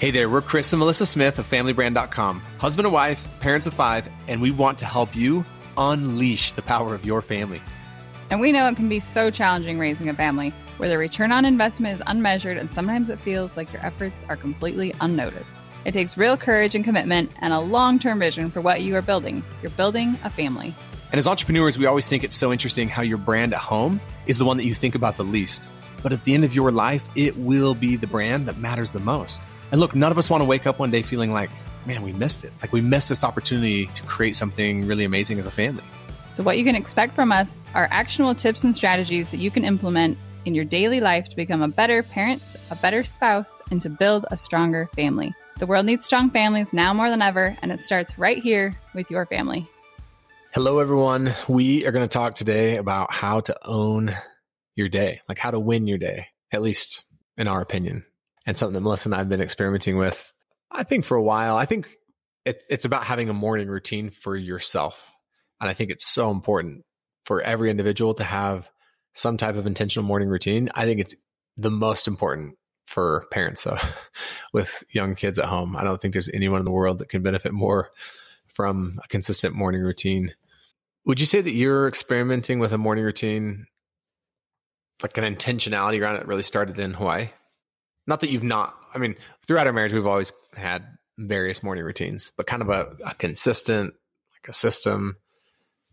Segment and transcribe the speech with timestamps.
[0.00, 4.08] Hey there, we're Chris and Melissa Smith of FamilyBrand.com, husband and wife, parents of five,
[4.28, 5.44] and we want to help you
[5.76, 7.60] unleash the power of your family.
[8.30, 11.44] And we know it can be so challenging raising a family, where the return on
[11.44, 15.58] investment is unmeasured and sometimes it feels like your efforts are completely unnoticed.
[15.84, 19.02] It takes real courage and commitment and a long term vision for what you are
[19.02, 19.42] building.
[19.62, 20.76] You're building a family.
[21.10, 24.38] And as entrepreneurs, we always think it's so interesting how your brand at home is
[24.38, 25.68] the one that you think about the least.
[26.04, 29.00] But at the end of your life, it will be the brand that matters the
[29.00, 29.42] most.
[29.70, 31.50] And look, none of us want to wake up one day feeling like,
[31.84, 32.52] man, we missed it.
[32.62, 35.84] Like we missed this opportunity to create something really amazing as a family.
[36.28, 39.64] So, what you can expect from us are actionable tips and strategies that you can
[39.64, 43.90] implement in your daily life to become a better parent, a better spouse, and to
[43.90, 45.34] build a stronger family.
[45.58, 49.10] The world needs strong families now more than ever, and it starts right here with
[49.10, 49.68] your family.
[50.54, 51.34] Hello, everyone.
[51.48, 54.14] We are going to talk today about how to own
[54.76, 57.04] your day, like how to win your day, at least
[57.36, 58.04] in our opinion
[58.48, 60.32] and something that Melissa and I have been experimenting with,
[60.70, 61.58] I think for a while.
[61.58, 61.86] I think
[62.46, 65.12] it, it's about having a morning routine for yourself.
[65.60, 66.86] And I think it's so important
[67.26, 68.70] for every individual to have
[69.12, 70.70] some type of intentional morning routine.
[70.74, 71.14] I think it's
[71.58, 72.54] the most important
[72.86, 73.76] for parents so,
[74.54, 75.76] with young kids at home.
[75.76, 77.90] I don't think there's anyone in the world that can benefit more
[78.46, 80.32] from a consistent morning routine.
[81.04, 83.66] Would you say that you're experimenting with a morning routine,
[85.02, 87.28] like an intentionality around it, really started in Hawaii?
[88.08, 89.14] Not that you've not, I mean,
[89.46, 90.84] throughout our marriage, we've always had
[91.18, 93.92] various morning routines, but kind of a, a consistent,
[94.32, 95.16] like a system.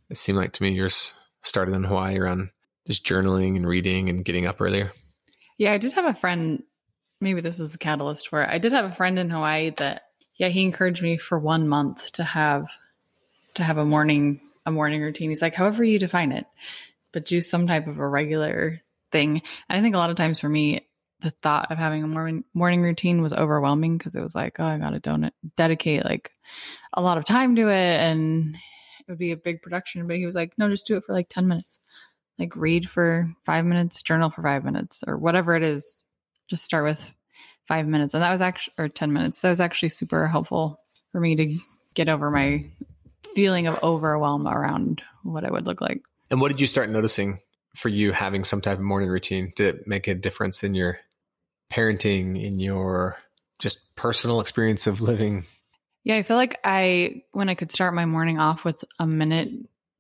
[0.10, 2.52] It seemed like to me yours started in Hawaii around
[2.88, 4.94] just journaling and reading and getting up earlier.
[5.58, 6.64] Yeah, I did have a friend.
[7.20, 8.50] Maybe this was the catalyst for it.
[8.50, 10.04] I did have a friend in Hawaii that,
[10.38, 12.68] yeah, he encouraged me for one month to have
[13.56, 15.30] to have a morning a morning routine.
[15.30, 16.46] He's like, however you define it,
[17.12, 19.42] but do some type of a regular thing.
[19.70, 20.88] And I think a lot of times for me,
[21.22, 24.66] the thought of having a morning morning routine was overwhelming because it was like, oh,
[24.66, 26.32] I got to don- dedicate like
[26.94, 30.06] a lot of time to it, and it would be a big production.
[30.08, 31.80] But he was like, no, just do it for like ten minutes.
[32.38, 36.04] Like read for five minutes, journal for five minutes, or whatever it is.
[36.48, 37.14] Just start with
[37.66, 39.40] five minutes, and that was actually or ten minutes.
[39.40, 40.80] That was actually super helpful
[41.12, 41.58] for me to
[41.94, 42.66] get over my
[43.34, 46.02] feeling of overwhelm around what it would look like.
[46.30, 47.40] And what did you start noticing
[47.76, 49.54] for you having some type of morning routine?
[49.56, 51.00] Did it make a difference in your
[51.72, 53.18] parenting, in your
[53.60, 55.46] just personal experience of living?
[56.04, 59.50] Yeah, I feel like I, when I could start my morning off with a minute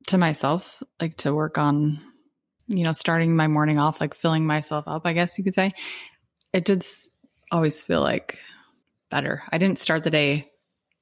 [0.08, 2.00] to myself, like to work on,
[2.68, 5.72] you know, starting my morning off, like filling myself up, I guess you could say,
[6.54, 6.86] it did
[7.52, 8.38] always feel like
[9.10, 9.44] better.
[9.52, 10.52] I didn't start the day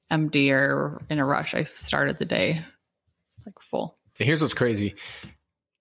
[0.10, 1.54] empty or in a rush.
[1.54, 2.66] I started the day
[3.46, 3.98] like full.
[4.20, 4.96] And here's what's crazy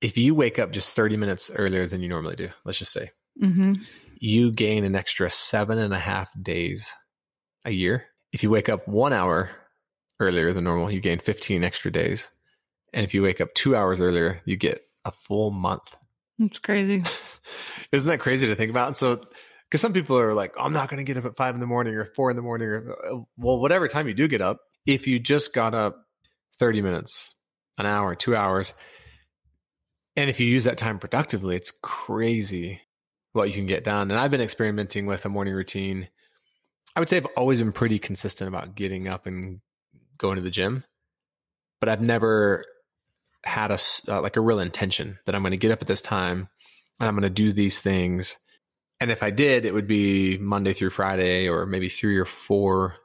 [0.02, 3.12] if you wake up just 30 minutes earlier than you normally do, let's just say,
[3.40, 3.74] mm-hmm.
[4.18, 6.92] you gain an extra seven and a half days
[7.64, 8.06] a year.
[8.32, 9.50] If you wake up one hour
[10.18, 12.28] earlier than normal, you gain 15 extra days.
[12.92, 15.96] And if you wake up two hours earlier, you get a full month.
[16.40, 17.04] It's crazy.
[17.92, 18.88] Isn't that crazy to think about?
[18.88, 19.20] And so,
[19.70, 21.60] because some people are like, oh, I'm not going to get up at five in
[21.60, 24.42] the morning or four in the morning or, uh, well, whatever time you do get
[24.42, 26.04] up, if you just got up
[26.58, 27.36] 30 minutes,
[27.78, 28.74] an hour, two hours,
[30.17, 32.81] and if you use that time productively, it's crazy
[33.33, 34.11] what you can get done.
[34.11, 36.09] And I've been experimenting with a morning routine.
[36.95, 39.61] I would say I've always been pretty consistent about getting up and
[40.19, 40.84] going to the gym,
[41.81, 42.65] but I've never
[43.45, 43.78] had a
[44.09, 46.49] uh, like a real intention that I'm going to get up at this time
[47.00, 48.37] and I'm going to do these things.
[49.00, 52.99] And if I did, it would be Monday through Friday or maybe three or four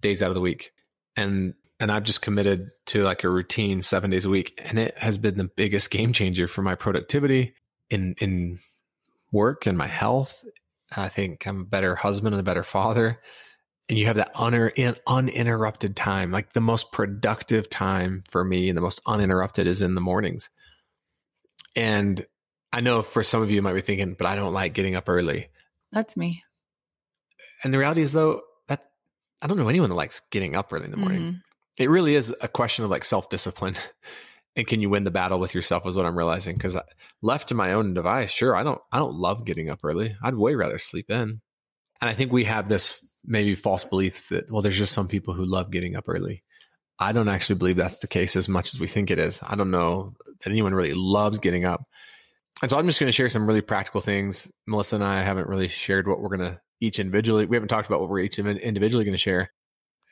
[0.00, 0.72] days out of the week.
[1.16, 4.60] And and I've just committed to like a routine seven days a week.
[4.62, 7.54] And it has been the biggest game changer for my productivity
[7.88, 8.58] in, in
[9.32, 10.44] work and my health.
[10.94, 13.18] I think I'm a better husband and a better father.
[13.88, 18.76] And you have that un- uninterrupted time, like the most productive time for me and
[18.76, 20.50] the most uninterrupted is in the mornings.
[21.74, 22.24] And
[22.72, 24.96] I know for some of you, you might be thinking, but I don't like getting
[24.96, 25.48] up early.
[25.90, 26.44] That's me.
[27.64, 28.90] And the reality is, though, that
[29.42, 31.20] I don't know anyone that likes getting up early in the morning.
[31.20, 31.38] Mm-hmm
[31.80, 33.74] it really is a question of like self discipline.
[34.56, 36.58] and can you win the battle with yourself is what I'm realizing.
[36.58, 36.76] Cause
[37.22, 40.14] left to my own device, sure, I don't, I don't love getting up early.
[40.22, 41.40] I'd way rather sleep in.
[42.00, 45.34] And I think we have this maybe false belief that, well, there's just some people
[45.34, 46.42] who love getting up early.
[46.98, 49.40] I don't actually believe that's the case as much as we think it is.
[49.42, 51.82] I don't know that anyone really loves getting up.
[52.60, 54.50] And so I'm just going to share some really practical things.
[54.66, 57.86] Melissa and I haven't really shared what we're going to each individually, we haven't talked
[57.86, 59.52] about what we're each individually going to share.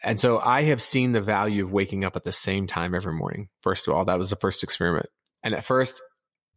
[0.02, 3.12] And so I have seen the value of waking up at the same time every
[3.12, 3.48] morning.
[3.62, 5.06] First of all, that was the first experiment.
[5.42, 6.00] And at first,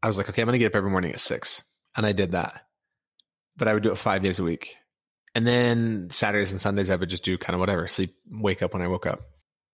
[0.04, 1.64] I was like, okay, I'm going to get up every morning at six.
[1.96, 2.66] And I did that.
[3.58, 4.76] But I would do it five days a week.
[5.34, 8.74] And then Saturdays and Sundays, I would just do kind of whatever, sleep, wake up
[8.74, 9.22] when I woke up.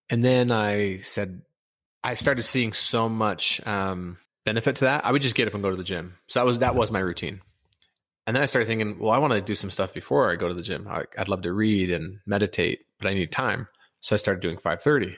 [0.10, 1.42] And then I said,
[2.04, 5.06] I started seeing so much um, benefit to that.
[5.06, 6.16] I would just get up and go to the gym.
[6.28, 7.42] So that was that was my routine.
[8.28, 10.50] And then I started thinking, well, I want to do some stuff before I go
[10.50, 10.86] to the gym.
[10.88, 13.70] I, would love to read and meditate, but I need time.
[14.02, 15.06] So I started doing 5:30.
[15.06, 15.16] And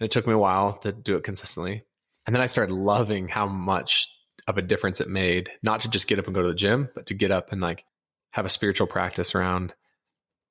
[0.00, 1.84] it took me a while to do it consistently.
[2.26, 4.08] And then I started loving how much
[4.46, 6.88] of a difference it made, not to just get up and go to the gym,
[6.94, 7.84] but to get up and like
[8.30, 9.74] have a spiritual practice around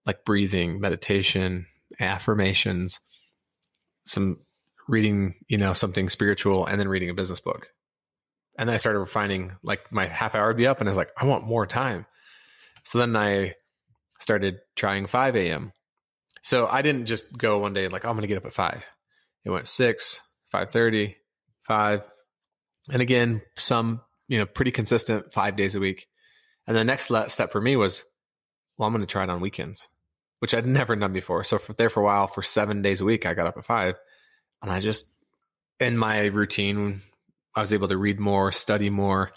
[0.06, 1.65] like breathing, meditation,
[2.00, 3.00] affirmations,
[4.06, 4.39] some
[4.88, 7.71] reading, you know, something spiritual and then reading a business book.
[8.57, 10.98] And then I started refining, like my half hour would be up and I was
[10.98, 12.06] like, I want more time.
[12.84, 13.56] So then I
[14.19, 15.74] started trying 5 a.m.
[16.42, 18.54] So I didn't just go one day like, oh, I'm going to get up at
[18.54, 18.84] five.
[19.44, 20.22] It went six,
[20.54, 21.16] 5.30,
[21.63, 22.04] five.
[22.92, 26.08] And again, some, you know, pretty consistent five days a week.
[26.68, 28.04] And the next step for me was,
[28.78, 29.88] well, I'm going to try it on weekends,
[30.40, 31.44] which I'd never done before.
[31.44, 33.66] So for there for a while, for seven days a week, I got up at
[33.66, 33.96] five,
[34.62, 35.06] and I just
[35.80, 37.01] in my routine,
[37.56, 39.31] I was able to read more, study more,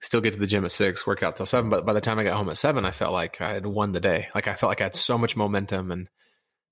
[0.00, 1.70] still get to the gym at six, work out till seven.
[1.70, 3.92] But by the time I got home at seven, I felt like I had won
[3.92, 4.28] the day.
[4.34, 6.08] Like I felt like I had so much momentum and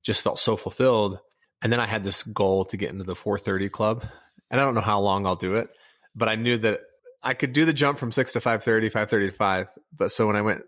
[0.03, 1.19] just felt so fulfilled.
[1.62, 4.06] And then I had this goal to get into the 430 club.
[4.50, 5.69] And I don't know how long I'll do it,
[6.15, 6.81] but I knew that
[7.23, 9.69] I could do the jump from six to 530, 530 to five.
[9.94, 10.62] But so when I went,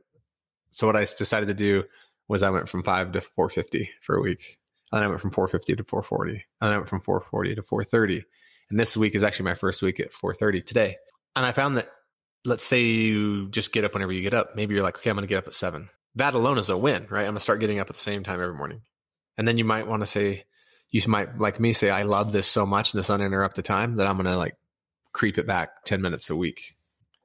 [0.71, 1.85] so what I decided to do
[2.29, 4.59] was I went from five to 450 for a week.
[4.93, 6.33] And then I went from 450 to 440.
[6.33, 8.25] And then I went from 440 to 430.
[8.71, 10.97] And this week is actually my first week at 430 today.
[11.37, 11.91] And I found that,
[12.45, 14.57] let's say you just get up whenever you get up.
[14.57, 15.91] Maybe you're like, okay, I'm going to get up at seven.
[16.15, 17.21] That alone is a win, right?
[17.21, 18.83] I'm going to start getting up at the same time every morning.
[19.37, 20.45] And then you might want to say,
[20.91, 24.17] you might, like me, say, I love this so much, this uninterrupted time that I'm
[24.17, 24.55] going to like
[25.13, 26.77] creep it back 10 minutes a week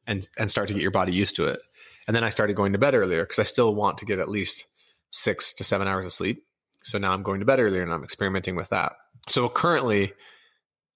[0.07, 1.59] and and start to get your body used to it.
[2.07, 4.29] And then I started going to bed earlier because I still want to get at
[4.29, 4.65] least
[5.11, 6.43] six to seven hours of sleep.
[6.83, 8.93] So now I'm going to bed earlier and I'm experimenting with that.
[9.27, 10.13] So currently,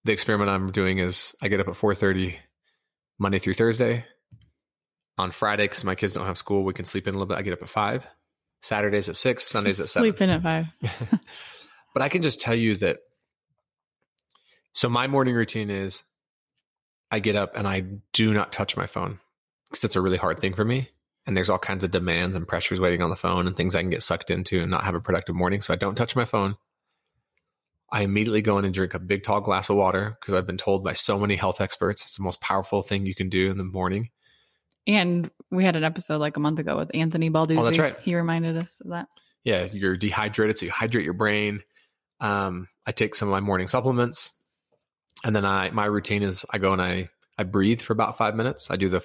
[0.04, 2.38] the experiment I'm doing is I get up at 4:30
[3.18, 4.06] Monday through Thursday.
[5.18, 7.38] On Friday, because my kids don't have school, we can sleep in a little bit.
[7.38, 8.08] I get up at five.
[8.62, 9.46] Saturdays at six.
[9.46, 10.10] Sundays at seven.
[10.10, 10.68] Sleep in at five.
[11.94, 13.00] but I can just tell you that.
[14.72, 16.04] So my morning routine is
[17.12, 19.20] I get up and I do not touch my phone
[19.70, 20.90] because it's a really hard thing for me.
[21.26, 23.82] And there's all kinds of demands and pressures waiting on the phone and things I
[23.82, 25.62] can get sucked into and not have a productive morning.
[25.62, 26.56] So I don't touch my phone.
[27.92, 30.58] I immediately go in and drink a big tall glass of water because I've been
[30.58, 33.58] told by so many health experts it's the most powerful thing you can do in
[33.58, 34.10] the morning.
[34.88, 37.60] And we had an episode like a month ago with Anthony Balduzzi.
[37.60, 38.00] Oh, that's right.
[38.02, 39.08] He reminded us of that.
[39.44, 41.62] Yeah, you're dehydrated, so you hydrate your brain.
[42.20, 44.32] Um, I take some of my morning supplements
[45.24, 48.36] and then I my routine is I go and I I breathe for about five
[48.36, 48.70] minutes.
[48.72, 49.02] I do the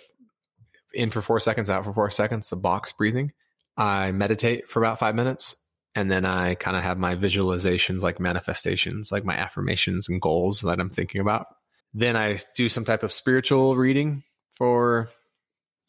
[0.93, 3.33] in for four seconds, out for four seconds, the box breathing.
[3.77, 5.57] I meditate for about five minutes,
[5.95, 10.61] and then I kind of have my visualizations, like manifestations, like my affirmations and goals
[10.63, 11.47] that I'm thinking about.
[11.93, 14.25] Then I do some type of spiritual reading
[14.57, 15.09] for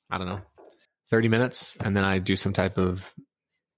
[0.09, 0.41] I don't know,
[1.09, 3.03] 30 minutes, and then I do some type of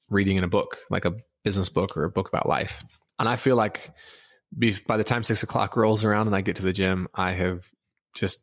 [0.10, 2.84] reading in a book, like a business book or a book about life.
[3.20, 3.92] And I feel like
[4.86, 7.66] by the time six o'clock rolls around and I get to the gym, I have
[8.16, 8.40] just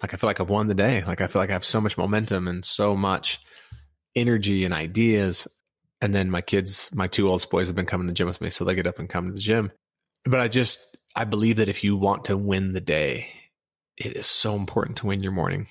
[0.00, 1.02] like I feel like I've won the day.
[1.04, 3.40] Like I feel like I have so much momentum and so much
[4.14, 5.46] energy and ideas.
[6.02, 8.40] And then my kids, my two oldest boys have been coming to the gym with
[8.40, 9.70] me, so they get up and come to the gym.
[10.24, 13.28] But I just I believe that if you want to win the day,
[13.96, 15.68] it is so important to win your morning.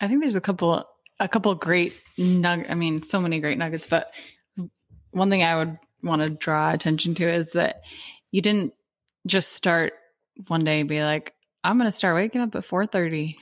[0.00, 0.82] I think there's a couple
[1.20, 4.10] a couple great nug I mean, so many great nuggets, but
[5.10, 7.82] one thing I would want to draw attention to is that
[8.32, 8.72] you didn't
[9.26, 9.92] just start
[10.48, 13.36] one day and be like, I'm going to start waking up at 4:30.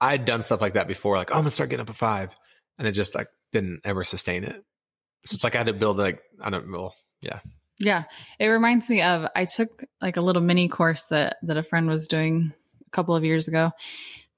[0.00, 1.96] I'd done stuff like that before, like, oh, I'm going to start getting up at
[1.96, 2.34] five,
[2.76, 4.62] and it just like didn't ever sustain it.
[5.24, 6.92] So it's like I had to build like I don't know,
[7.22, 7.38] yeah.
[7.78, 8.04] Yeah,
[8.38, 11.88] it reminds me of I took like a little mini course that that a friend
[11.88, 12.52] was doing
[12.86, 13.72] a couple of years ago,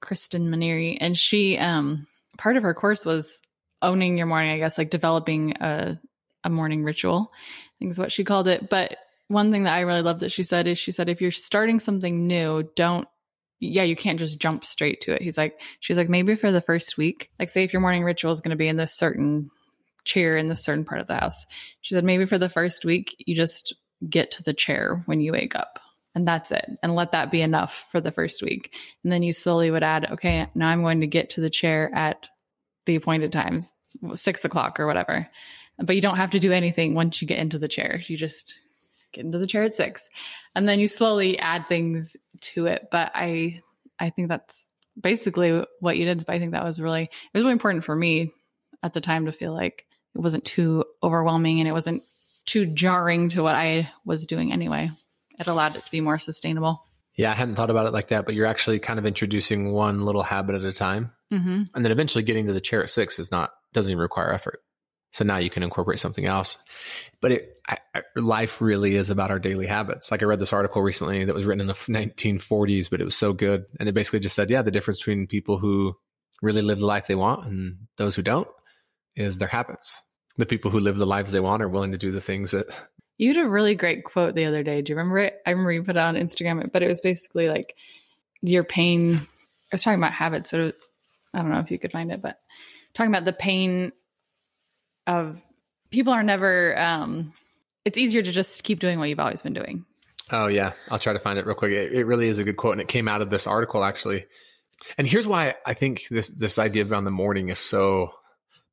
[0.01, 2.07] Kristen Maneri, and she um
[2.37, 3.41] part of her course was
[3.81, 5.99] owning your morning, I guess, like developing a
[6.43, 7.33] a morning ritual.
[7.33, 8.69] I think is what she called it.
[8.69, 8.97] But
[9.27, 11.79] one thing that I really love that she said is she said, if you're starting
[11.79, 13.07] something new, don't,
[13.59, 15.21] yeah, you can't just jump straight to it.
[15.21, 18.31] He's like, she's like, maybe for the first week, like say if your morning ritual
[18.31, 19.49] is going to be in this certain
[20.03, 21.45] chair in this certain part of the house.
[21.81, 23.75] She said, maybe for the first week, you just
[24.07, 25.79] get to the chair when you wake up
[26.15, 29.33] and that's it and let that be enough for the first week and then you
[29.33, 32.29] slowly would add okay now i'm going to get to the chair at
[32.85, 33.73] the appointed times
[34.13, 35.27] six o'clock or whatever
[35.79, 38.01] but you don't have to do anything once you get into the chair.
[38.05, 38.59] You just
[39.13, 40.09] get into the chair at six,
[40.55, 42.87] and then you slowly add things to it.
[42.91, 43.61] But I,
[43.99, 44.67] I think that's
[44.99, 46.25] basically what you did.
[46.25, 48.31] But I think that was really, it was really important for me
[48.83, 49.85] at the time to feel like
[50.15, 52.03] it wasn't too overwhelming and it wasn't
[52.45, 54.89] too jarring to what I was doing anyway.
[55.39, 56.83] It allowed it to be more sustainable.
[57.15, 60.05] Yeah, I hadn't thought about it like that, but you're actually kind of introducing one
[60.05, 61.11] little habit at a time.
[61.33, 61.63] Mm-hmm.
[61.73, 64.61] And then eventually getting to the chair at six is not, doesn't even require effort.
[65.17, 66.59] So now you can incorporate something else.
[67.21, 70.11] But it, I, life really is about our daily habits.
[70.11, 73.15] Like I read this article recently that was written in the 1940s, but it was
[73.15, 73.65] so good.
[73.79, 75.97] And it basically just said, yeah, the difference between people who
[76.43, 78.47] really live the life they want and those who don't
[79.15, 79.99] is their habits.
[80.37, 82.67] The people who live the lives they want are willing to do the things that.
[83.17, 84.83] You had a really great quote the other day.
[84.83, 85.41] Do you remember it?
[85.47, 87.75] I remember you put it on Instagram, but it was basically like
[88.43, 89.15] your pain.
[89.15, 89.25] I
[89.71, 90.73] was talking about habits, but was,
[91.33, 92.37] I don't know if you could find it, but
[92.93, 93.93] talking about the pain
[95.07, 95.41] of
[95.89, 97.33] people are never, um,
[97.85, 99.85] it's easier to just keep doing what you've always been doing.
[100.29, 100.73] Oh, yeah.
[100.89, 101.71] I'll try to find it real quick.
[101.71, 102.73] It, it really is a good quote.
[102.73, 104.25] And it came out of this article, actually.
[104.97, 108.11] And here's why I think this, this idea around the morning is so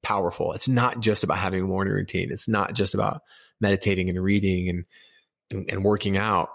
[0.03, 0.53] powerful.
[0.53, 2.31] It's not just about having a morning routine.
[2.31, 3.23] It's not just about
[3.61, 4.85] meditating and reading and,
[5.51, 6.51] and, and working out.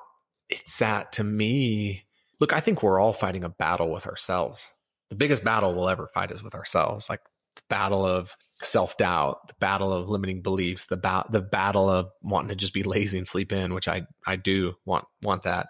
[0.49, 2.03] It's that to me,
[2.39, 4.69] look, I think we're all fighting a battle with ourselves.
[5.09, 7.09] The biggest battle we'll ever fight is with ourselves.
[7.09, 7.21] Like
[7.55, 12.09] the battle of self doubt, the battle of limiting beliefs, the ba- the battle of
[12.21, 15.67] wanting to just be lazy and sleep in, which I I do want want that.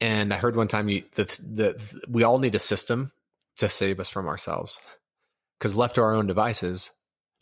[0.00, 3.12] And I heard one time you the the we all need a system
[3.58, 4.80] to save us from ourselves
[5.58, 6.90] because left to our own devices.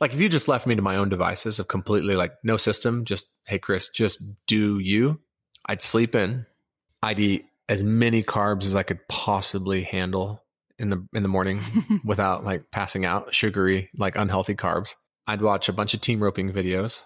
[0.01, 3.05] Like if you just left me to my own devices of completely like no system,
[3.05, 5.21] just hey Chris, just do you.
[5.67, 6.47] I'd sleep in.
[7.03, 10.43] I'd eat as many carbs as I could possibly handle
[10.79, 11.61] in the in the morning
[12.05, 14.95] without like passing out sugary like unhealthy carbs
[15.27, 17.03] i'd watch a bunch of team roping videos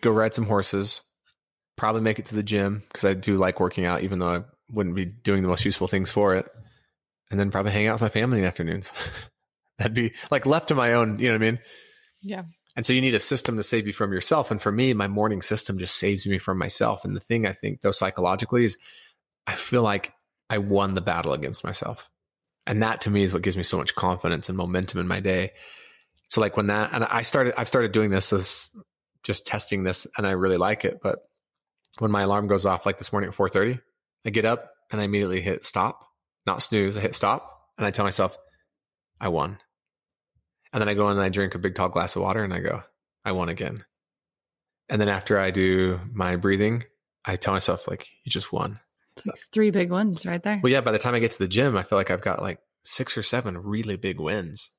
[0.00, 1.02] go ride some horses
[1.76, 4.42] probably make it to the gym because i do like working out even though i
[4.70, 6.46] wouldn't be doing the most useful things for it
[7.30, 8.90] and then probably hang out with my family in the afternoons.
[9.78, 11.58] That'd be like left to my own you know what i mean?
[12.22, 12.42] Yeah.
[12.74, 15.08] And so you need a system to save you from yourself and for me my
[15.08, 18.76] morning system just saves me from myself and the thing i think though psychologically is
[19.46, 20.12] i feel like
[20.50, 22.08] i won the battle against myself
[22.68, 25.20] and that to me is what gives me so much confidence and momentum in my
[25.20, 25.52] day.
[26.28, 28.68] So like when that, and I started, I've started doing this as
[29.24, 30.98] just testing this and I really like it.
[31.02, 31.20] But
[31.98, 33.80] when my alarm goes off, like this morning at 4.30,
[34.26, 36.06] I get up and I immediately hit stop,
[36.46, 36.94] not snooze.
[36.94, 38.36] I hit stop and I tell myself,
[39.18, 39.56] I won.
[40.74, 42.52] And then I go in and I drink a big tall glass of water and
[42.52, 42.82] I go,
[43.24, 43.82] I won again.
[44.90, 46.84] And then after I do my breathing,
[47.24, 48.78] I tell myself like, you just won.
[49.26, 50.60] Like three big wins right there.
[50.62, 52.42] Well, yeah, by the time I get to the gym, I feel like I've got
[52.42, 54.70] like six or seven really big wins.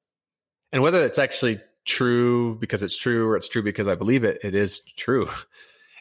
[0.71, 4.39] And whether it's actually true because it's true or it's true because I believe it,
[4.43, 5.29] it is true.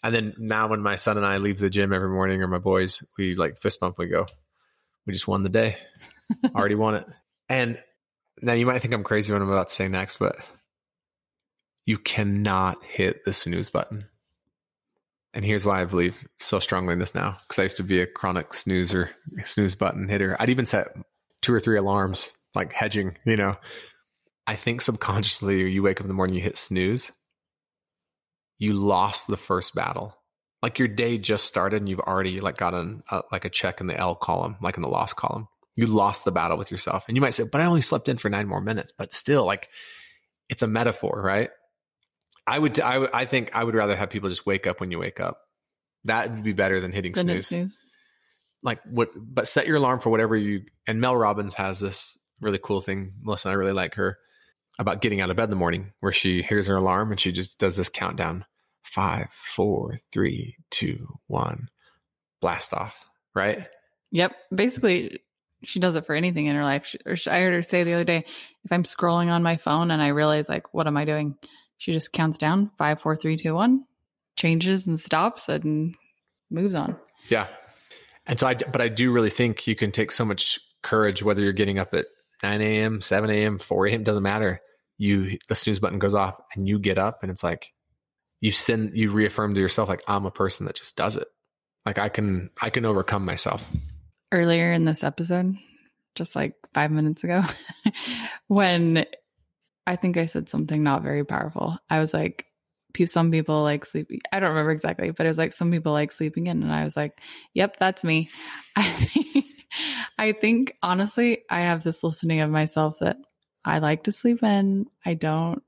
[0.01, 2.59] And then now when my son and I leave the gym every morning or my
[2.59, 4.27] boys, we like fist bump, we go,
[5.07, 5.77] we just won the day.
[6.55, 7.07] Already won it.
[7.49, 7.83] And
[8.41, 10.37] now you might think I'm crazy what I'm about to say next, but
[11.85, 14.05] you cannot hit the snooze button.
[15.35, 17.39] And here's why I believe so strongly in this now.
[17.43, 19.11] Because I used to be a chronic snoozer,
[19.45, 20.37] snooze button hitter.
[20.41, 20.89] I'd even set
[21.43, 23.57] two or three alarms, like hedging, you know.
[24.47, 27.13] I think subconsciously you wake up in the morning, you hit snooze,
[28.59, 30.15] you lost the first battle.
[30.63, 33.87] Like your day just started and you've already like gotten a, like a check in
[33.87, 35.49] the L column, like in the loss column.
[35.77, 37.05] You lost the battle with yourself.
[37.07, 38.93] And you might say, but I only slept in for nine more minutes.
[38.97, 39.69] But still, like
[40.49, 41.51] it's a metaphor, right?
[42.49, 44.99] I would, I, I think I would rather have people just wake up when you
[44.99, 45.39] wake up.
[46.05, 47.49] That would be better than hitting snooze.
[47.49, 47.79] snooze.
[48.63, 52.59] Like what, but set your alarm for whatever you, and Mel Robbins has this really
[52.63, 53.13] cool thing.
[53.23, 54.19] Melissa, I really like her
[54.79, 57.33] about getting out of bed in the morning where she hears her alarm and she
[57.33, 58.45] just does this countdown
[58.83, 61.69] five, four, three, two, one,
[62.41, 63.05] blast off.
[63.35, 63.67] Right.
[64.13, 64.35] Yep.
[64.55, 65.21] Basically,
[65.65, 66.87] she does it for anything in her life.
[66.87, 68.25] She, or I heard her say the other day,
[68.65, 71.37] if I'm scrolling on my phone and I realize like, what am I doing?
[71.79, 73.85] She just counts down five, four, three, two, one,
[74.37, 75.95] changes and stops and
[76.51, 76.97] moves on.
[77.29, 77.47] Yeah.
[78.27, 81.43] And so I, but I do really think you can take so much courage, whether
[81.43, 82.07] you're getting up at
[82.43, 84.61] 9 a.m., 7 a.m., 4 a.m., doesn't matter.
[84.99, 87.73] You, the snooze button goes off and you get up and it's like,
[88.41, 91.27] you send, you reaffirm to yourself, like, I'm a person that just does it.
[91.87, 93.69] Like I can, I can overcome myself.
[94.31, 95.55] Earlier in this episode,
[96.15, 97.45] just like five minutes ago,
[98.49, 99.07] when
[99.89, 101.79] I think I said something not very powerful.
[101.89, 102.45] I was like,
[103.07, 104.21] some people like sleeping.
[104.31, 106.85] I don't remember exactly, but it was like some people like sleeping in, and I
[106.85, 107.21] was like,
[107.55, 108.29] "Yep, that's me."
[108.77, 109.47] I think,
[110.19, 113.17] I think honestly, I have this listening of myself that
[113.65, 114.87] I like to sleep in.
[115.07, 115.63] I don't.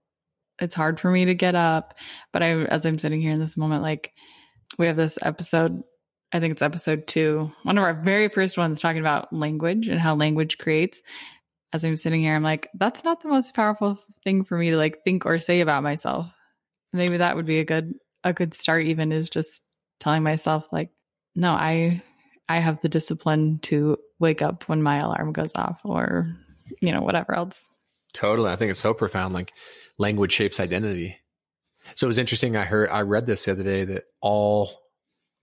[0.60, 1.94] It's hard for me to get up,
[2.32, 4.12] but I, as I'm sitting here in this moment, like
[4.76, 5.82] we have this episode.
[6.32, 9.98] I think it's episode two, one of our very first ones, talking about language and
[9.98, 11.00] how language creates
[11.72, 14.76] as I'm sitting here, I'm like, that's not the most powerful thing for me to
[14.76, 16.26] like think or say about myself.
[16.92, 19.62] Maybe that would be a good a good start even is just
[19.98, 20.90] telling myself like,
[21.34, 22.02] no, I
[22.48, 26.34] I have the discipline to wake up when my alarm goes off or
[26.80, 27.68] you know, whatever else.
[28.12, 28.50] Totally.
[28.50, 29.34] I think it's so profound.
[29.34, 29.52] Like
[29.98, 31.16] language shapes identity.
[31.96, 32.56] So it was interesting.
[32.56, 34.70] I heard, I read this the other day that all,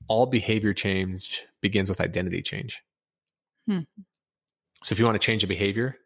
[0.08, 2.82] all behavior change begins with identity change.
[3.68, 3.82] Hmm.
[4.84, 5.98] So if you want to change a behavior,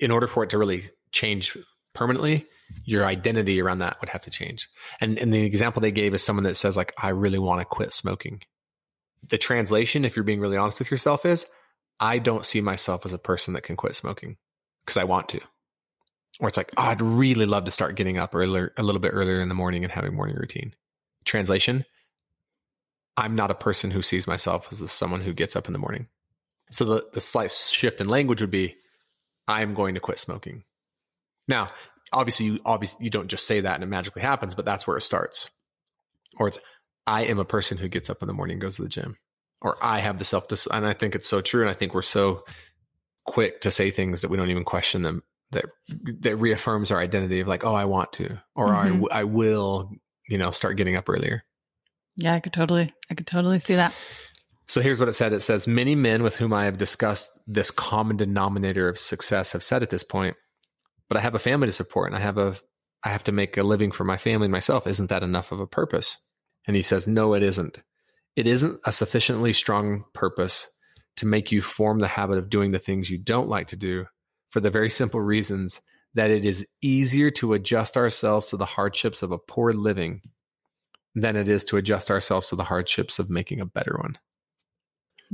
[0.00, 1.56] in order for it to really change
[1.94, 2.46] permanently,
[2.84, 4.68] your identity around that would have to change.
[5.00, 7.64] And, and the example they gave is someone that says like, I really want to
[7.64, 8.42] quit smoking.
[9.28, 11.46] The translation, if you're being really honest with yourself is,
[12.00, 14.36] I don't see myself as a person that can quit smoking
[14.84, 15.40] because I want to.
[16.40, 19.12] Or it's like, oh, I'd really love to start getting up earlier, a little bit
[19.14, 20.74] earlier in the morning and having morning routine.
[21.24, 21.84] Translation,
[23.16, 26.08] I'm not a person who sees myself as someone who gets up in the morning.
[26.72, 28.76] So the, the slight shift in language would be,
[29.46, 30.64] I'm going to quit smoking.
[31.48, 31.70] Now,
[32.12, 34.96] obviously, you obviously you don't just say that and it magically happens, but that's where
[34.96, 35.48] it starts.
[36.38, 36.58] Or it's,
[37.06, 39.16] I am a person who gets up in the morning and goes to the gym.
[39.60, 41.62] Or I have the self and I think it's so true.
[41.62, 42.44] And I think we're so
[43.24, 45.22] quick to say things that we don't even question them
[45.52, 45.64] that
[46.20, 49.04] that reaffirms our identity of like oh i want to or mm-hmm.
[49.10, 49.90] I, I will
[50.28, 51.44] you know start getting up earlier
[52.16, 53.94] yeah i could totally i could totally see that
[54.66, 55.32] so here's what it said.
[55.32, 59.62] It says many men with whom i have discussed this common denominator of success have
[59.62, 60.36] said at this point
[61.08, 62.56] but i have a family to support and i have a
[63.04, 64.86] i have to make a living for my family and myself.
[64.86, 66.16] Isn't that enough of a purpose?
[66.66, 67.82] And he says no it isn't.
[68.34, 70.66] It isn't a sufficiently strong purpose
[71.18, 74.06] to make you form the habit of doing the things you don't like to do
[74.50, 75.80] for the very simple reasons
[76.14, 80.22] that it is easier to adjust ourselves to the hardships of a poor living
[81.14, 84.18] than it is to adjust ourselves to the hardships of making a better one.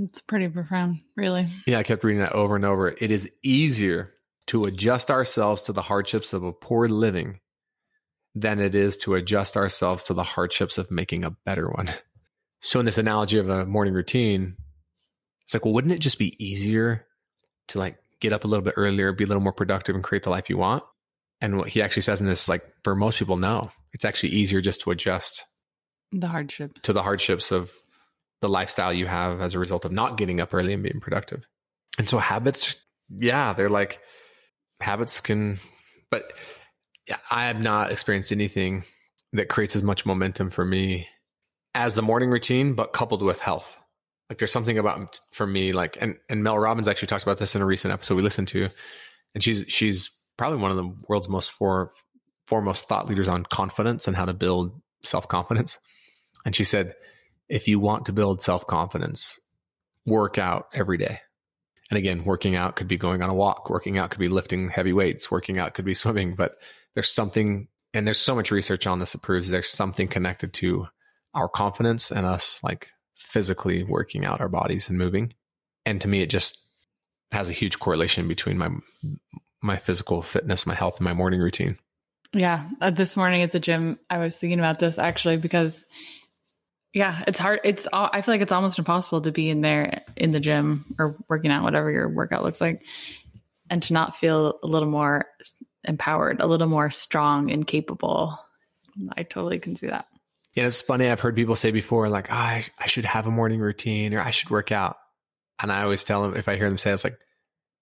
[0.03, 1.47] It's pretty profound, really.
[1.67, 2.89] Yeah, I kept reading that over and over.
[2.89, 4.15] It is easier
[4.47, 7.41] to adjust ourselves to the hardships of a poor living
[8.35, 11.91] than it is to adjust ourselves to the hardships of making a better one.
[12.63, 14.57] So, in this analogy of a morning routine,
[15.45, 17.07] it's like, well, wouldn't it just be easier
[17.69, 20.25] to like get up a little bit earlier, be a little more productive, and create
[20.25, 20.85] the life you want?
[21.41, 24.61] And what he actually says in this, like for most people, no, it's actually easier
[24.61, 25.47] just to adjust
[26.13, 27.73] the hardship to the hardships of
[28.41, 31.47] the lifestyle you have as a result of not getting up early and being productive.
[31.99, 32.77] And so habits,
[33.09, 34.01] yeah, they're like
[34.81, 35.59] habits can,
[36.11, 36.33] but
[37.31, 38.85] I have not experienced anything
[39.33, 41.07] that creates as much momentum for me
[41.75, 43.79] as the morning routine, but coupled with health.
[44.29, 47.57] Like there's something about for me, like and and Mel Robbins actually talks about this
[47.57, 48.69] in a recent episode we listened to,
[49.35, 51.93] and she's she's probably one of the world's most for
[52.47, 55.79] foremost thought leaders on confidence and how to build self confidence.
[56.45, 56.95] And she said,
[57.51, 59.39] if you want to build self confidence,
[60.07, 61.21] work out every day.
[61.91, 64.69] And again, working out could be going on a walk, working out could be lifting
[64.69, 66.57] heavy weights, working out could be swimming, but
[66.95, 70.87] there's something, and there's so much research on this that proves there's something connected to
[71.35, 75.35] our confidence and us like physically working out our bodies and moving.
[75.85, 76.59] And to me, it just
[77.33, 78.71] has a huge correlation between my
[79.63, 81.77] my physical fitness, my health, and my morning routine.
[82.33, 85.85] Yeah, uh, this morning at the gym, I was thinking about this actually because,
[86.93, 87.61] yeah, it's hard.
[87.65, 91.17] It's I feel like it's almost impossible to be in there in the gym or
[91.29, 92.83] working out, whatever your workout looks like,
[93.69, 95.27] and to not feel a little more
[95.85, 98.39] empowered, a little more strong and capable.
[99.17, 100.07] I totally can see that.
[100.55, 101.09] You know, it's funny.
[101.09, 104.21] I've heard people say before, like, oh, I, I should have a morning routine or
[104.21, 104.97] I should work out.
[105.63, 107.19] And I always tell them, if I hear them say, it's like,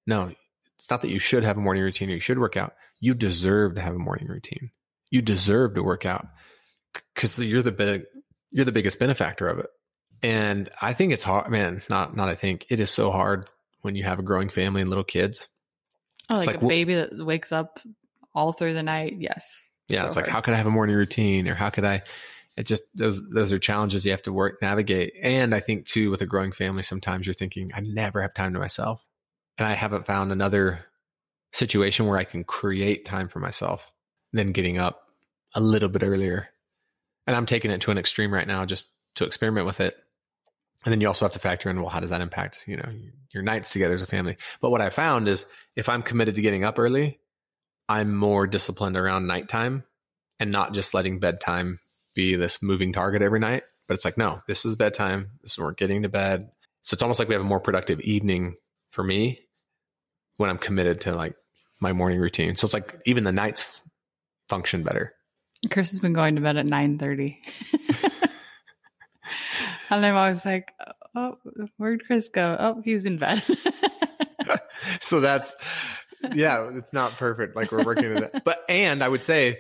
[0.07, 0.33] no,
[0.79, 2.75] it's not that you should have a morning routine or you should work out.
[3.01, 4.71] You deserve to have a morning routine.
[5.11, 6.27] You deserve to work out
[7.15, 8.03] because you're the big,
[8.51, 9.67] you're the biggest benefactor of it.
[10.23, 11.83] And I think it's hard, man.
[11.89, 12.29] Not, not.
[12.29, 13.51] I think it is so hard
[13.83, 15.49] when you have a growing family and little kids.
[16.29, 17.81] Oh, like, like, a baby that wakes up
[18.35, 19.17] all through the night.
[19.19, 19.63] Yes.
[19.89, 22.03] Yeah, so it's like how could I have a morning routine, or how could I?
[22.59, 26.11] it just those those are challenges you have to work navigate and i think too
[26.11, 29.07] with a growing family sometimes you're thinking i never have time to myself
[29.57, 30.85] and i haven't found another
[31.53, 33.93] situation where i can create time for myself
[34.33, 35.03] than getting up
[35.55, 36.49] a little bit earlier
[37.29, 39.95] and i'm taking it to an extreme right now just to experiment with it
[40.85, 42.91] and then you also have to factor in well how does that impact you know
[43.33, 46.43] your nights together as a family but what i found is if i'm committed to
[46.43, 47.21] getting up early
[47.89, 49.85] i'm more disciplined around nighttime
[50.41, 51.79] and not just letting bedtime
[52.15, 53.63] be this moving target every night.
[53.87, 55.31] But it's like, no, this is bedtime.
[55.43, 56.51] This is we're getting to bed.
[56.83, 58.57] So it's almost like we have a more productive evening
[58.91, 59.41] for me
[60.37, 61.35] when I'm committed to like
[61.81, 62.57] my morning routine.
[62.57, 63.65] So it's like even the nights
[64.49, 65.15] function better.
[65.71, 67.41] Chris has been going to bed at nine thirty,
[69.91, 70.73] and I'm always like,
[71.15, 71.39] "Oh,
[71.77, 72.57] where'd Chris go?
[72.59, 73.43] Oh, he's in bed."
[75.01, 75.57] so that's
[76.33, 77.57] yeah, it's not perfect.
[77.57, 78.43] Like we're working at it.
[78.45, 79.59] But and I would say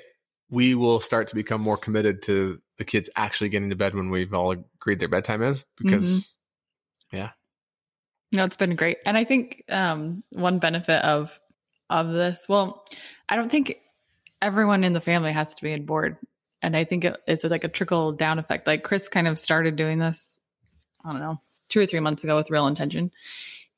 [0.50, 4.10] we will start to become more committed to the kids actually getting to bed when
[4.10, 6.36] we've all agreed their bedtime is because
[7.12, 7.16] Mm-hmm.
[7.16, 7.30] yeah.
[8.30, 8.98] No, it's been great.
[9.06, 11.38] And I think um, one benefit of
[11.90, 12.84] of this, well,
[13.28, 13.76] I don't think
[14.40, 16.16] everyone in the family has to be on board.
[16.62, 18.66] And I think it, it's like a trickle down effect.
[18.66, 20.38] Like Chris kind of started doing this,
[21.04, 23.10] I don't know, two or three months ago with real intention.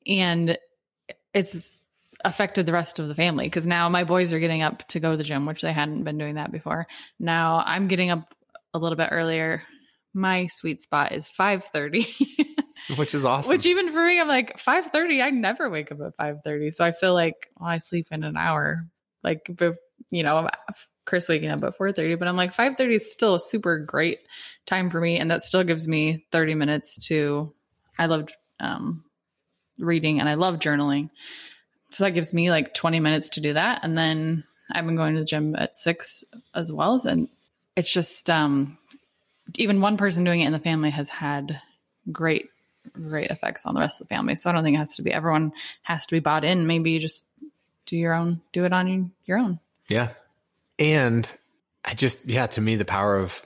[0.07, 0.57] And
[1.33, 1.77] it's
[2.23, 5.11] affected the rest of the family because now my boys are getting up to go
[5.11, 6.87] to the gym, which they hadn't been doing that before.
[7.19, 8.33] Now I'm getting up
[8.73, 9.63] a little bit earlier.
[10.13, 12.07] My sweet spot is 5:30.
[12.97, 13.49] Which is awesome.
[13.49, 15.23] Which even for me, I'm like 5:30.
[15.23, 18.35] I never wake up at 5:30, so I feel like well, I sleep in an
[18.35, 18.87] hour.
[19.23, 19.49] Like,
[20.11, 20.47] you know,
[21.05, 24.19] Chris waking up at 4:30, but I'm like 5:30 is still a super great
[24.65, 27.53] time for me, and that still gives me 30 minutes to.
[27.97, 29.03] I loved um,
[29.77, 31.09] reading and I love journaling,
[31.91, 35.13] so that gives me like 20 minutes to do that, and then I've been going
[35.15, 37.27] to the gym at six as well, and
[37.75, 38.77] it's just um,
[39.55, 41.61] even one person doing it in the family has had
[42.11, 42.49] great
[42.93, 44.35] great effects on the rest of the family.
[44.35, 46.67] So I don't think it has to be everyone has to be bought in.
[46.67, 47.25] Maybe you just
[47.85, 49.59] do your own, do it on your own.
[49.89, 50.09] Yeah.
[50.79, 51.31] And
[51.83, 53.45] I just, yeah, to me, the power of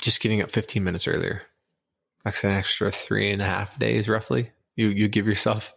[0.00, 1.42] just getting up 15 minutes earlier,
[2.24, 5.74] that's an extra three and a half days roughly you, you give yourself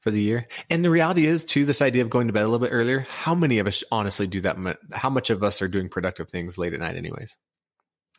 [0.00, 0.48] for the year.
[0.68, 3.06] And the reality is too, this idea of going to bed a little bit earlier,
[3.08, 4.56] how many of us honestly do that?
[4.92, 7.36] How much of us are doing productive things late at night anyways?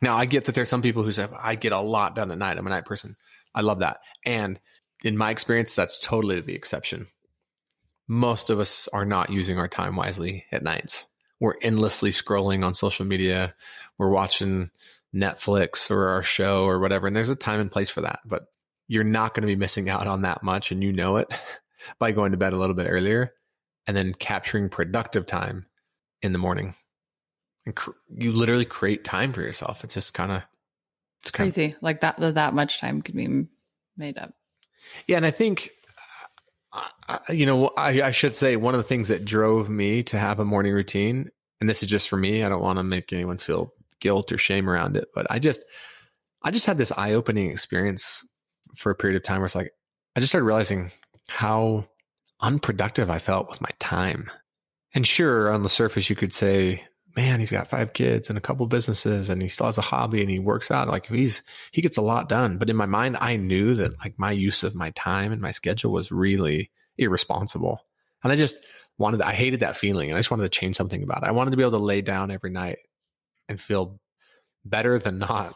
[0.00, 2.38] Now I get that there's some people who say I get a lot done at
[2.38, 2.58] night.
[2.58, 3.16] I'm a night person.
[3.54, 3.98] I love that.
[4.24, 4.58] And
[5.02, 7.06] in my experience, that's totally the exception.
[8.06, 11.06] Most of us are not using our time wisely at nights.
[11.40, 13.54] We're endlessly scrolling on social media.
[13.98, 14.70] We're watching
[15.14, 17.06] Netflix or our show or whatever.
[17.06, 18.46] And there's a time and place for that, but
[18.88, 20.70] you're not going to be missing out on that much.
[20.70, 21.32] And you know it
[21.98, 23.32] by going to bed a little bit earlier
[23.86, 25.66] and then capturing productive time
[26.22, 26.74] in the morning
[27.66, 29.84] and cr- you literally create time for yourself.
[29.84, 30.42] It's just kind of
[31.22, 31.68] it's crazy.
[31.68, 33.46] Kinda, like that that much time could be
[33.96, 34.34] made up.
[35.06, 35.70] Yeah, and I think
[37.08, 40.18] uh, you know I, I should say one of the things that drove me to
[40.18, 42.42] have a morning routine, and this is just for me.
[42.42, 45.60] I don't want to make anyone feel guilt or shame around it, but I just
[46.42, 48.24] I just had this eye opening experience
[48.76, 49.72] for a period of time where it's like
[50.16, 50.90] I just started realizing
[51.28, 51.86] how
[52.40, 54.30] unproductive I felt with my time.
[54.94, 56.84] And sure, on the surface, you could say
[57.16, 60.20] man, he's got five kids and a couple businesses and he still has a hobby
[60.20, 60.88] and he works out.
[60.88, 62.58] Like he's, he gets a lot done.
[62.58, 65.52] But in my mind, I knew that like my use of my time and my
[65.52, 67.80] schedule was really irresponsible.
[68.22, 68.56] And I just
[68.98, 71.28] wanted, I hated that feeling and I just wanted to change something about it.
[71.28, 72.78] I wanted to be able to lay down every night
[73.48, 74.00] and feel
[74.64, 75.54] better than not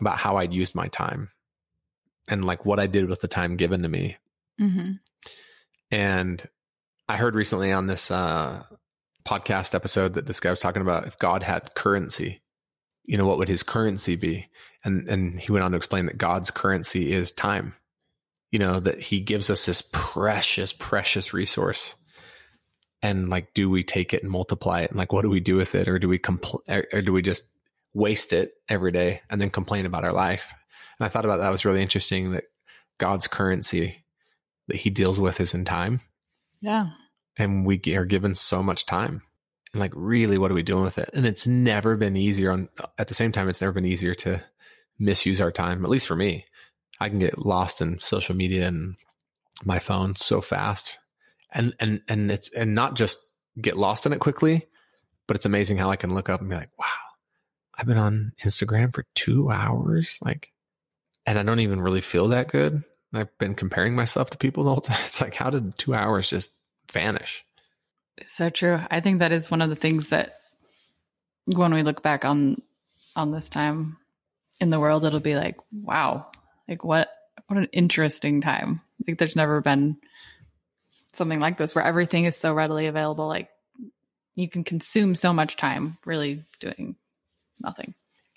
[0.00, 1.30] about how I'd used my time
[2.28, 4.16] and like what I did with the time given to me.
[4.60, 4.92] Mm-hmm.
[5.90, 6.48] And
[7.08, 8.62] I heard recently on this, uh,
[9.26, 12.42] podcast episode that this guy was talking about if God had currency,
[13.04, 14.48] you know, what would his currency be?
[14.84, 17.74] And and he went on to explain that God's currency is time.
[18.50, 21.94] You know, that he gives us this precious, precious resource.
[23.02, 24.90] And like, do we take it and multiply it?
[24.90, 25.88] And like, what do we do with it?
[25.88, 27.44] Or do we compl- or, or do we just
[27.94, 30.52] waste it every day and then complain about our life?
[30.98, 32.44] And I thought about that was really interesting that
[32.98, 34.04] God's currency
[34.68, 36.00] that he deals with is in time.
[36.60, 36.90] Yeah
[37.36, 39.22] and we are given so much time.
[39.72, 41.10] And like really what are we doing with it?
[41.12, 44.42] And it's never been easier on at the same time it's never been easier to
[44.98, 46.44] misuse our time at least for me.
[47.00, 48.96] I can get lost in social media and
[49.64, 50.98] my phone so fast.
[51.52, 53.18] And and and it's and not just
[53.60, 54.66] get lost in it quickly
[55.30, 56.86] but it's amazing how i can look up and be like wow
[57.78, 60.52] i've been on instagram for two hours like
[61.24, 62.82] and i don't even really feel that good.
[63.12, 66.30] I've been comparing myself to people the whole time it's like how did two hours
[66.30, 66.52] just
[66.90, 67.44] vanish.
[68.26, 68.80] So true.
[68.90, 70.40] I think that is one of the things that
[71.46, 72.62] when we look back on
[73.16, 73.96] on this time
[74.60, 76.26] in the world, it'll be like, wow,
[76.68, 77.08] like what
[77.46, 78.82] what an interesting time.
[79.06, 79.96] Like there's never been
[81.12, 83.26] something like this where everything is so readily available.
[83.26, 83.48] Like
[84.34, 86.96] you can consume so much time really doing
[87.60, 87.94] nothing.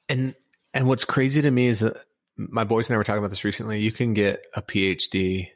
[0.09, 0.35] And
[0.73, 1.97] and what's crazy to me is that
[2.35, 3.79] my boys and I were talking about this recently.
[3.79, 5.49] You can get a PhD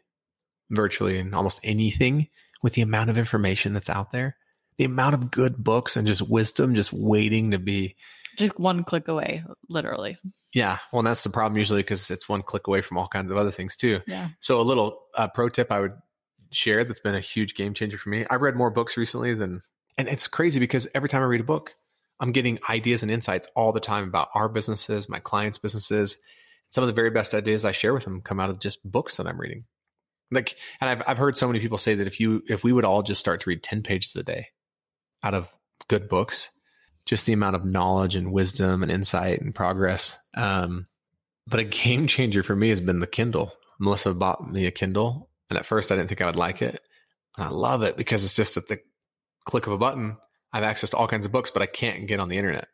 [0.69, 2.27] virtually in almost anything
[2.61, 4.35] with the amount of information that's out there,
[4.77, 7.95] the amount of good books and just wisdom just waiting to be
[8.37, 10.17] just one click away, literally.
[10.53, 10.77] Yeah.
[10.93, 13.51] Well, that's the problem usually because it's one click away from all kinds of other
[13.51, 14.01] things too.
[14.05, 14.29] Yeah.
[14.39, 15.93] So a little uh, pro tip I would
[16.51, 18.25] share that's been a huge game changer for me.
[18.29, 19.61] I've read more books recently than,
[19.97, 21.75] and it's crazy because every time I read a book,
[22.19, 26.17] I'm getting ideas and insights all the time about our businesses, my clients' businesses.
[26.69, 29.17] Some of the very best ideas I share with them come out of just books
[29.17, 29.65] that I'm reading.
[30.31, 32.85] Like, and I've I've heard so many people say that if you if we would
[32.85, 34.47] all just start to read ten pages a day
[35.23, 35.49] out of
[35.87, 36.49] good books,
[37.05, 40.17] just the amount of knowledge and wisdom and insight and progress.
[40.35, 40.87] Um,
[41.47, 43.53] but a game changer for me has been the Kindle.
[43.79, 46.81] Melissa bought me a Kindle, and at first I didn't think I would like it,
[47.37, 48.79] and I love it because it's just at the
[49.45, 50.17] click of a button.
[50.51, 52.67] I have access to all kinds of books, but I can't get on the internet.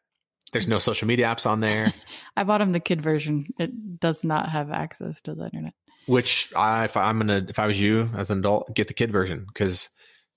[0.51, 1.93] There's no social media apps on there.
[2.37, 3.47] I bought him the kid version.
[3.57, 5.73] It does not have access to the internet.
[6.05, 9.11] Which I, if I'm gonna, if I was you as an adult, get the kid
[9.11, 9.89] version because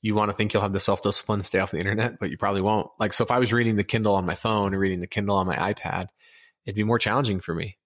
[0.02, 2.30] you want to think you'll have the self discipline to stay off the internet, but
[2.30, 2.88] you probably won't.
[3.00, 5.36] Like, so if I was reading the Kindle on my phone or reading the Kindle
[5.36, 6.06] on my iPad,
[6.64, 7.78] it'd be more challenging for me.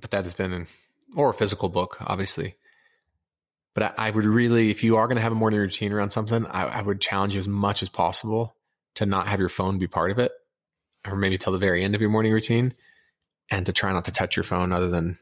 [0.00, 0.66] But that has been, an,
[1.14, 2.56] or a physical book, obviously.
[3.74, 6.10] But I, I would really, if you are going to have a morning routine around
[6.10, 8.56] something, I, I would challenge you as much as possible
[8.96, 10.32] to not have your phone be part of it,
[11.06, 12.74] or maybe till the very end of your morning routine,
[13.50, 15.18] and to try not to touch your phone other than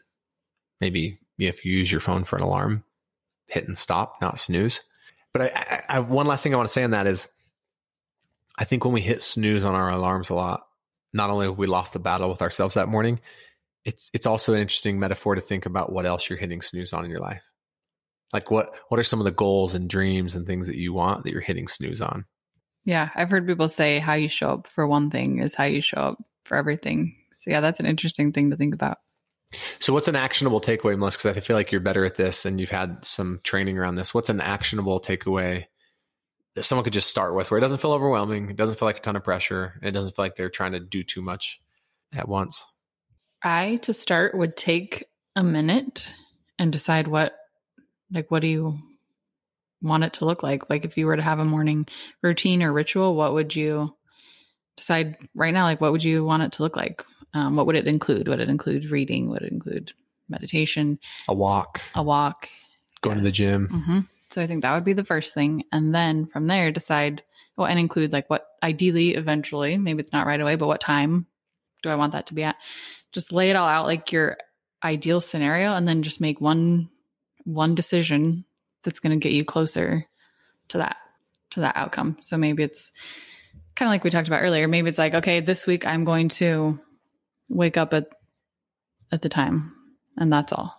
[0.81, 2.85] maybe if you use your phone for an alarm,
[3.49, 4.81] hit and stop, not snooze.
[5.33, 7.29] But I, I, I one last thing I want to say on that is,
[8.59, 10.67] I think when we hit snooze on our alarms a lot,
[11.13, 13.21] not only have we lost the battle with ourselves that morning,
[13.85, 17.05] it's it's also an interesting metaphor to think about what else you're hitting snooze on
[17.05, 17.43] in your life.
[18.33, 21.25] Like what what are some of the goals and dreams and things that you want
[21.25, 22.25] that you're hitting snooze on?
[22.85, 25.83] Yeah, I've heard people say how you show up for one thing is how you
[25.83, 27.17] show up for everything.
[27.33, 28.99] So yeah, that's an interesting thing to think about.
[29.81, 31.29] So, what's an actionable takeaway, Melissa?
[31.29, 34.15] Because I feel like you're better at this and you've had some training around this.
[34.15, 35.67] What's an actionable takeaway
[36.55, 38.99] that someone could just start with where it doesn't feel overwhelming, it doesn't feel like
[38.99, 41.61] a ton of pressure, and it doesn't feel like they're trying to do too much
[42.15, 42.67] at once?
[43.43, 46.13] I, to start, would take a minute
[46.59, 47.35] and decide what,
[48.13, 48.79] like, what do you
[49.81, 50.69] want it to look like?
[50.69, 51.87] Like, if you were to have a morning
[52.23, 53.97] routine or ritual, what would you
[54.77, 55.65] decide right now?
[55.65, 57.03] Like, what would you want it to look like?
[57.35, 58.29] Um, what would it include?
[58.29, 59.29] Would it include reading?
[59.31, 59.93] Would it include
[60.29, 60.99] meditation?
[61.29, 62.49] A walk, A walk?
[63.01, 63.69] going to the gym.
[63.69, 65.65] hmm So I think that would be the first thing.
[65.73, 67.23] And then from there, decide,
[67.57, 71.27] well, and include like what ideally, eventually, maybe it's not right away, but what time
[71.83, 72.57] do I want that to be at?
[73.11, 74.37] Just lay it all out like your
[74.85, 76.89] ideal scenario and then just make one
[77.45, 78.45] one decision
[78.85, 80.07] that's going to get you closer
[80.69, 80.97] to that
[81.51, 82.17] to that outcome.
[82.21, 82.93] So maybe it's
[83.75, 84.69] kind of like we talked about earlier.
[84.69, 86.79] Maybe it's like, okay, this week I'm going to
[87.55, 88.09] wake up at
[89.13, 89.75] at the time
[90.17, 90.77] and that's all.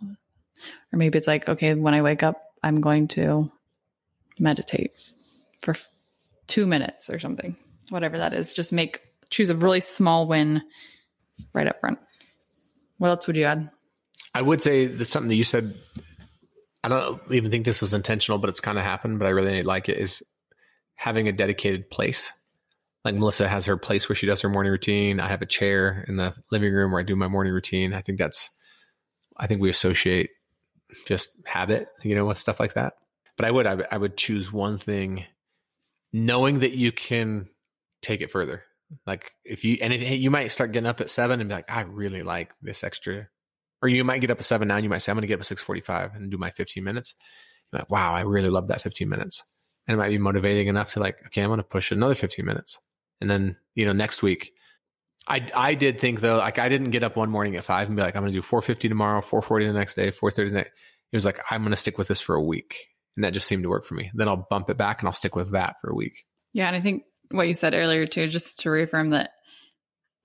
[0.91, 3.51] Or maybe it's like, okay, when I wake up, I'm going to
[4.39, 4.91] meditate
[5.61, 5.75] for
[6.47, 7.55] 2 minutes or something.
[7.89, 10.61] Whatever that is, just make choose a really small win
[11.53, 11.99] right up front.
[12.97, 13.69] What else would you add?
[14.33, 15.73] I would say that something that you said,
[16.83, 19.63] I don't even think this was intentional, but it's kind of happened, but I really
[19.63, 20.23] like it is
[20.95, 22.31] having a dedicated place.
[23.03, 25.19] Like Melissa has her place where she does her morning routine.
[25.19, 27.93] I have a chair in the living room where I do my morning routine.
[27.93, 28.49] I think that's,
[29.37, 30.29] I think we associate
[31.05, 32.93] just habit, you know, with stuff like that.
[33.35, 35.25] But I would, I would, I would choose one thing,
[36.13, 37.49] knowing that you can
[38.01, 38.63] take it further.
[39.07, 41.81] Like if you, and you might start getting up at seven and be like, I
[41.81, 43.27] really like this extra,
[43.81, 44.75] or you might get up at seven now.
[44.75, 46.51] And you might say, I'm going to get up at six forty-five and do my
[46.51, 47.15] fifteen minutes.
[47.71, 49.43] You're like, wow, I really love that fifteen minutes,
[49.87, 52.45] and it might be motivating enough to like, okay, I'm going to push another fifteen
[52.45, 52.77] minutes,
[53.21, 54.53] and then you know next week.
[55.25, 57.95] I, I did think though, like I didn't get up one morning at five and
[57.95, 60.71] be like, I'm going to do 450 tomorrow, 440 the next day, 430 the next.
[61.13, 62.75] It was like, I'm going to stick with this for a week.
[63.15, 64.11] And that just seemed to work for me.
[64.13, 66.25] Then I'll bump it back and I'll stick with that for a week.
[66.51, 69.31] Yeah, and I think what you said earlier too, just to reaffirm that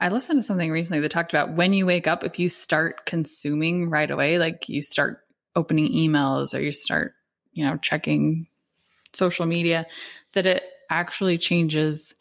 [0.00, 3.04] I listened to something recently that talked about when you wake up, if you start
[3.04, 5.20] consuming right away, like you start
[5.56, 7.14] opening emails or you start,
[7.52, 8.46] you know, checking
[9.12, 9.86] social media,
[10.34, 12.14] that it actually changes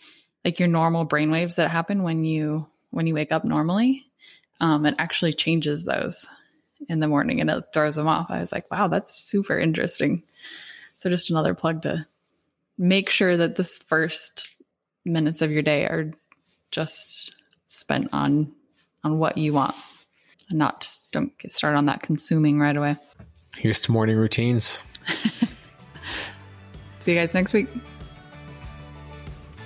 [0.48, 4.06] like your normal brainwaves that happen when you when you wake up normally.
[4.62, 6.26] Um, it actually changes those
[6.88, 8.28] in the morning and it throws them off.
[8.30, 10.24] I was like, wow, that's super interesting.
[10.96, 12.08] So just another plug to
[12.78, 14.48] make sure that this first
[15.04, 16.14] minutes of your day are
[16.72, 18.54] just spent on
[19.04, 19.76] on what you want
[20.50, 22.96] and not don't get started on that consuming right away.
[23.58, 24.82] Here's to morning routines.
[27.00, 27.68] See you guys next week.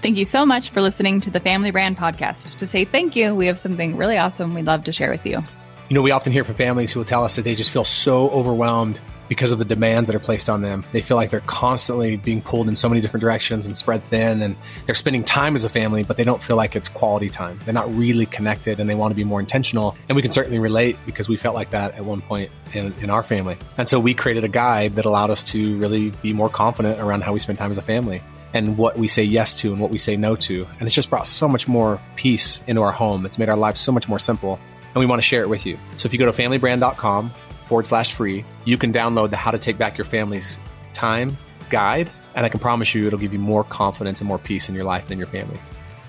[0.02, 2.56] Thank you so much for listening to the Family Brand Podcast.
[2.56, 5.44] To say thank you, we have something really awesome we'd love to share with you.
[5.90, 7.84] You know, we often hear from families who will tell us that they just feel
[7.84, 10.84] so overwhelmed because of the demands that are placed on them.
[10.92, 14.42] They feel like they're constantly being pulled in so many different directions and spread thin,
[14.42, 14.56] and
[14.88, 17.60] they're spending time as a family, but they don't feel like it's quality time.
[17.64, 19.96] They're not really connected and they want to be more intentional.
[20.10, 23.10] And we can certainly relate because we felt like that at one point in, in
[23.10, 23.58] our family.
[23.78, 27.22] And so we created a guide that allowed us to really be more confident around
[27.22, 28.22] how we spend time as a family
[28.54, 30.68] and what we say yes to and what we say no to.
[30.80, 33.26] And it's just brought so much more peace into our home.
[33.26, 34.60] It's made our lives so much more simple.
[34.94, 35.78] And we want to share it with you.
[35.98, 37.32] So if you go to familybrand.com
[37.68, 40.60] forward slash free, you can download the How to Take Back Your Family's
[40.94, 41.38] Time
[41.70, 42.10] guide.
[42.36, 44.84] And I can promise you it'll give you more confidence and more peace in your
[44.84, 45.60] life and in your family.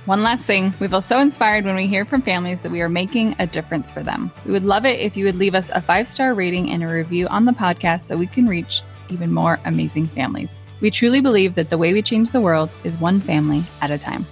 [0.05, 2.88] One last thing, we feel so inspired when we hear from families that we are
[2.88, 4.33] making a difference for them.
[4.44, 6.88] We would love it if you would leave us a five star rating and a
[6.88, 10.59] review on the podcast so we can reach even more amazing families.
[10.82, 13.98] We truly believe that the way we change the world is one family at a
[13.98, 14.26] time.